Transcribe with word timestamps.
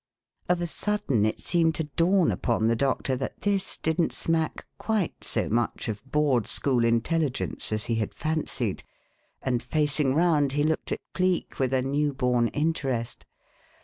Of 0.49 0.61
a 0.61 0.65
sudden 0.65 1.27
it 1.27 1.41
seemed 1.41 1.75
to 1.75 1.83
dawn 1.83 2.31
upon 2.31 2.65
the 2.65 2.75
doctor 2.75 3.15
that 3.17 3.41
this 3.41 3.77
didn't 3.77 4.13
smack 4.13 4.65
quite 4.79 5.23
so 5.23 5.47
much 5.47 5.87
of 5.87 6.03
Board 6.11 6.47
School 6.47 6.83
intelligence 6.83 7.71
as 7.71 7.85
he 7.85 7.97
had 7.97 8.15
fancied, 8.15 8.81
and, 9.43 9.61
facing 9.61 10.15
round, 10.15 10.53
he 10.53 10.63
looked 10.63 10.91
at 10.91 10.97
Cleek 11.13 11.59
with 11.59 11.71
a 11.71 11.83
new 11.83 12.13
born 12.13 12.47
interest. 12.47 13.27